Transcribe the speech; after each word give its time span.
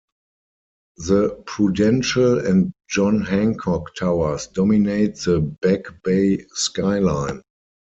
The 0.97 1.43
Prudential 1.45 2.39
and 2.39 2.73
John 2.89 3.21
Hancock 3.23 3.93
towers 3.93 4.47
dominate 4.47 5.17
the 5.17 5.41
Back 5.41 6.01
Bay 6.03 6.47
skyline. 6.55 7.43